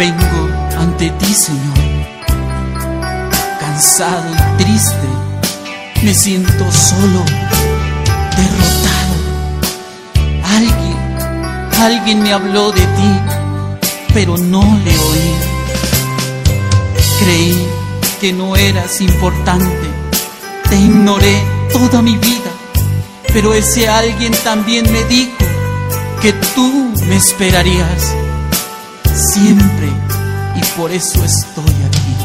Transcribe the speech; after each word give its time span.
Vengo 0.00 0.48
ante 0.78 1.10
ti, 1.10 1.34
Señor, 1.34 1.76
cansado 3.60 4.30
y 4.32 4.62
triste, 4.62 5.08
me 6.02 6.14
siento 6.14 6.72
solo, 6.72 7.22
derrotado. 8.34 9.16
Alguien, 10.56 10.96
alguien 11.78 12.22
me 12.22 12.32
habló 12.32 12.72
de 12.72 12.80
ti, 12.80 13.20
pero 14.14 14.38
no 14.38 14.62
le 14.62 14.98
oí. 14.98 15.34
Creí 17.22 17.68
que 18.22 18.32
no 18.32 18.56
eras 18.56 19.02
importante, 19.02 19.86
te 20.70 20.76
ignoré 20.76 21.42
toda 21.74 22.00
mi 22.00 22.16
vida, 22.16 22.50
pero 23.34 23.52
ese 23.52 23.86
alguien 23.86 24.32
también 24.44 24.90
me 24.90 25.04
dijo 25.04 25.36
que 26.22 26.32
tú 26.54 26.90
me 27.06 27.16
esperarías 27.16 28.14
siempre 29.14 29.88
y 30.56 30.64
por 30.78 30.90
eso 30.92 31.24
estoy 31.24 31.74
aquí. 31.88 32.16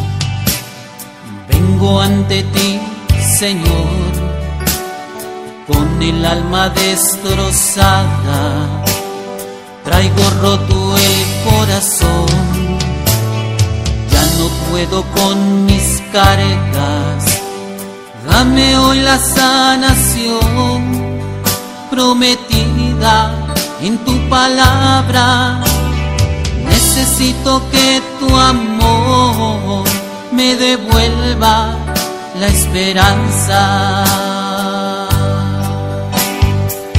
Vengo 1.50 2.00
ante 2.00 2.44
ti, 2.44 2.80
Señor, 3.38 3.90
con 5.68 6.02
el 6.02 6.26
alma 6.26 6.70
destrozada, 6.70 8.04
traigo 9.84 10.30
roto 10.42 10.96
el 10.98 11.26
corazón, 11.50 12.28
ya 14.12 14.26
no 14.38 14.48
puedo 14.70 15.04
con 15.12 15.66
mis 15.66 16.02
cargas, 16.12 17.42
dame 18.28 18.78
hoy 18.78 19.00
la 19.00 19.18
sanación 19.18 21.06
prometida 21.90 23.34
en 23.82 23.98
tu 24.00 24.30
palabra 24.30 25.62
necesito 26.96 27.62
que 27.72 28.02
tu 28.20 28.34
amor 28.38 29.84
me 30.32 30.56
devuelva 30.56 31.76
la 32.40 32.48
esperanza. 32.48 34.06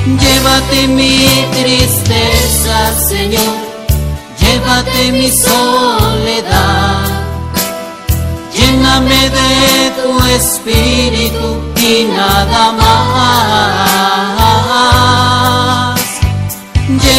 Llévate 0.05 0.89
mi 0.89 1.27
tristeza, 1.51 2.77
Señor, 3.09 3.57
llévate 4.39 5.13
mi 5.13 5.31
soledad. 5.31 7.09
Lléname 8.55 9.31
de 9.31 9.93
tu 10.03 10.27
espíritu 10.27 11.49
y 11.81 12.05
nada 12.15 12.73
más. 12.73 13.96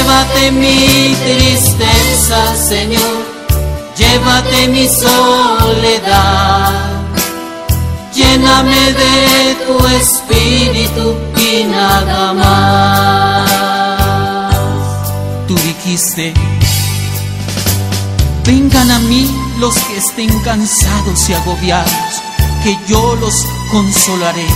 Llévate 0.07 0.51
mi 0.51 1.15
tristeza, 1.15 2.55
Señor, 2.55 3.25
llévate 3.97 4.69
mi 4.69 4.87
soledad. 4.87 6.71
Lléname 8.15 8.93
de 8.93 9.55
tu 9.65 9.85
espíritu 9.87 11.13
y 11.35 11.65
nada 11.65 12.33
más. 12.33 13.51
Tú 15.45 15.55
dijiste, 15.55 16.33
vengan 18.45 18.89
a 18.91 18.99
mí 18.99 19.29
los 19.59 19.75
que 19.75 19.97
estén 19.97 20.29
cansados 20.39 21.29
y 21.29 21.33
agobiados, 21.33 22.21
que 22.63 22.77
yo 22.87 23.17
los 23.17 23.45
consolaré. 23.73 24.47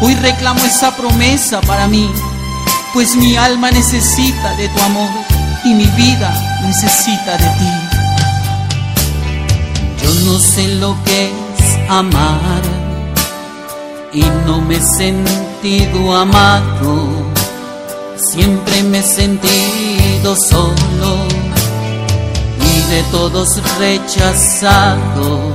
Hoy 0.00 0.16
reclamo 0.16 0.64
esa 0.64 0.96
promesa 0.96 1.60
para 1.60 1.86
mí 1.86 2.10
pues 2.92 3.16
mi 3.16 3.36
alma 3.36 3.70
necesita 3.70 4.54
de 4.56 4.68
tu 4.68 4.80
amor 4.80 5.10
y 5.64 5.74
mi 5.74 5.86
vida 5.86 6.32
necesita 6.64 7.36
de 7.36 7.48
ti. 7.58 7.72
Yo 10.02 10.14
no 10.24 10.38
sé 10.38 10.68
lo 10.76 10.96
que 11.04 11.26
es 11.26 11.90
amar 11.90 12.62
y 14.12 14.22
no 14.46 14.60
me 14.60 14.76
he 14.76 14.80
sentido 14.80 16.16
amado, 16.16 17.08
siempre 18.16 18.82
me 18.84 18.98
he 18.98 19.02
sentido 19.02 20.34
solo 20.36 21.26
y 22.60 22.90
de 22.90 23.02
todos 23.10 23.60
rechazado, 23.78 25.52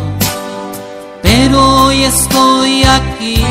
pero 1.21 1.85
hoy 1.85 2.03
estoy 2.03 2.83
aquí 2.83 3.43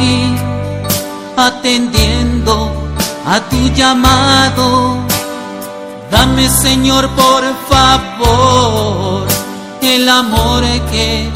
atendiendo 1.36 2.81
a 3.26 3.40
tu 3.50 3.68
llamado. 3.74 4.96
Dame 6.10 6.48
Señor 6.48 7.08
por 7.10 7.42
favor 7.68 9.26
el 9.80 10.08
amor 10.08 10.62
que 10.90 11.28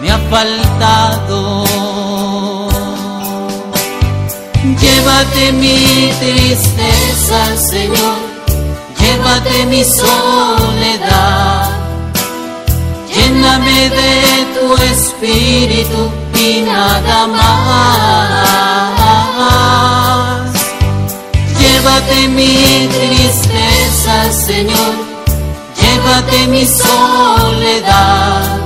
me 0.00 0.10
ha 0.10 0.18
faltado. 0.30 1.64
Llévate 4.80 5.52
mi 5.52 6.12
tristeza 6.20 7.56
Señor, 7.56 8.18
llévate 8.98 9.66
mi 9.66 9.84
soledad. 9.84 11.70
Lléname 13.14 13.90
de 13.90 14.46
tu 14.54 14.74
espíritu 14.82 16.10
y 16.38 16.60
nada 16.62 17.26
más. 17.26 18.67
Llévate 22.08 22.28
mi 22.28 22.88
tristeza, 22.88 24.32
Señor, 24.32 24.94
llévate 25.78 26.46
mi 26.46 26.64
soledad. 26.64 28.60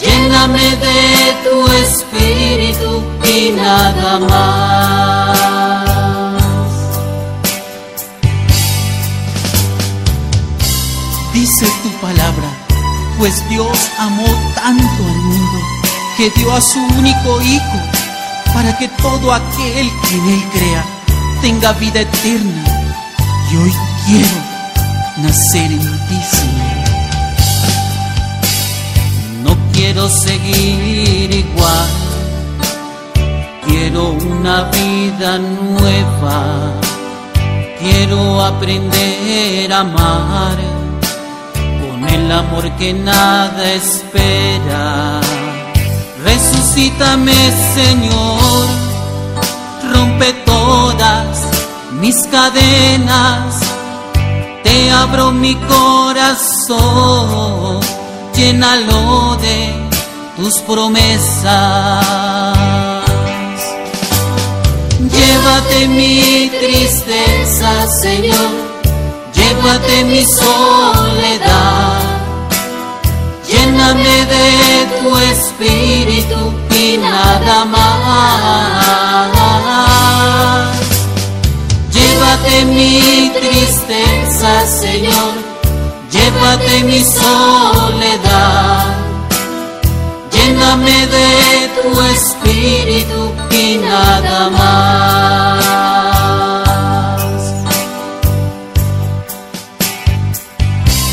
Lléname 0.00 0.76
de 0.76 1.36
tu 1.44 1.70
espíritu 1.72 3.04
y 3.24 3.50
nada 3.52 4.18
más. 4.18 5.38
Dice 11.32 11.66
tu 11.84 11.90
palabra, 12.00 12.48
pues 13.18 13.48
Dios 13.48 13.78
amó 13.98 14.26
tanto 14.56 15.04
al 15.04 15.18
mundo 15.22 15.58
que 16.16 16.30
dio 16.30 16.52
a 16.52 16.60
su 16.60 16.80
único 16.80 17.40
Hijo 17.42 17.78
para 18.52 18.76
que 18.76 18.88
todo 18.88 19.32
aquel 19.32 19.88
que 20.02 20.14
en 20.16 20.28
Él 20.30 20.44
crea 20.52 20.97
tenga 21.40 21.72
vida 21.72 22.00
eterna. 22.00 22.64
Y 23.50 23.56
hoy 23.56 23.72
quiero 24.06 24.38
nacer 25.22 25.72
en 25.72 25.80
ti, 25.80 26.20
Señor. 26.30 26.88
No 29.44 29.56
quiero 29.72 30.08
seguir 30.08 31.30
igual, 31.30 31.88
quiero 33.66 34.10
una 34.10 34.64
vida 34.70 35.38
nueva. 35.38 36.72
Quiero 37.80 38.42
aprender 38.42 39.72
a 39.72 39.80
amar 39.80 40.56
con 41.80 42.08
el 42.08 42.32
amor 42.32 42.70
que 42.76 42.92
nada 42.92 43.72
espera. 43.72 45.20
Resucítame, 46.24 47.34
Señor, 47.74 48.87
mis 52.00 52.16
cadenas, 52.30 53.60
te 54.62 54.90
abro 54.90 55.32
mi 55.32 55.54
corazón, 55.54 56.78
llénalo 58.34 59.36
de 59.36 59.88
tus 60.36 60.58
promesas. 60.60 62.04
Llévate 65.00 65.88
mi 65.88 66.50
tristeza, 66.60 67.86
Señor, 68.02 68.50
llévate 69.34 70.04
mi 70.04 70.24
soledad. 70.24 71.98
Lléname 73.50 74.26
de 74.26 74.86
tu 75.00 75.16
espíritu 75.16 76.52
y 76.76 76.98
nada 76.98 77.64
más. 77.64 78.87
Mi 82.64 83.30
tristeza, 83.30 84.66
Señor, 84.66 85.34
llévate 86.10 86.84
mi 86.84 87.00
soledad. 87.04 88.96
Lléname 90.32 91.06
de 91.06 91.68
tu 91.76 92.00
espíritu 92.02 93.32
y 93.50 93.78
nada 93.78 94.50
más. 94.50 95.64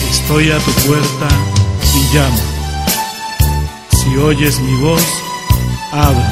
Estoy 0.09 0.51
a 0.51 0.57
tu 0.57 0.71
puerta 0.87 1.27
y 1.93 2.15
llamo. 2.15 2.41
Si 3.91 4.17
oyes 4.17 4.59
mi 4.59 4.75
voz, 4.81 5.05
abre. 5.91 6.25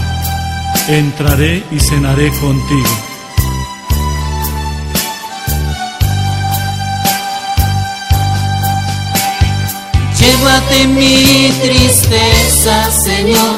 Entraré 0.87 1.63
y 1.71 1.79
cenaré 1.79 2.31
contigo. 2.39 3.12
Llévate 10.23 10.87
mi 10.87 11.51
tristeza, 11.61 12.89
Señor, 12.91 13.55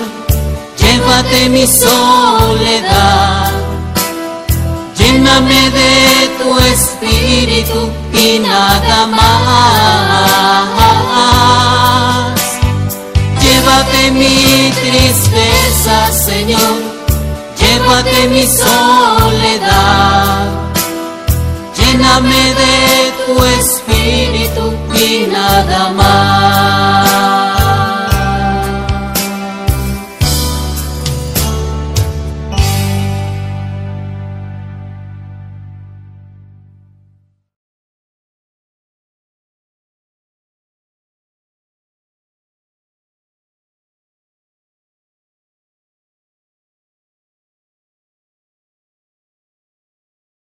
llévate 0.79 1.49
mi 1.49 1.67
soledad. 1.67 3.51
Lléname 4.97 5.69
de 5.69 6.27
tu 6.39 6.49
espíritu 6.73 7.91
y 8.13 8.39
nada 8.39 9.05
más. 9.05 10.65
Llévate 13.43 14.11
mi 14.11 14.71
tristeza, 14.81 15.95
Señor, 16.11 16.77
llévate 17.59 18.27
mi 18.29 18.45
soledad. 18.47 20.39
Lléname 21.77 22.43
de 22.61 22.73
tu 23.27 23.33
espíritu 23.43 23.84
y 24.93 25.27
nada 25.27 25.89
más. 25.89 27.04